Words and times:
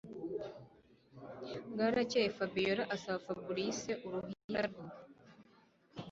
Bwarakeye 1.71 2.29
Fabiora 2.37 2.83
asaba 2.95 3.23
Fabric 3.25 3.79
uruhisa 4.05 4.59
rwo 4.67 4.83